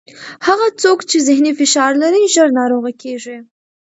[0.47, 3.37] هغه څوک چې ذهني فشار لري، ژر ناروغه کېږي.